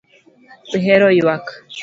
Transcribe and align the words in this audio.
Ihero 0.77 1.07
ywak 1.19 1.45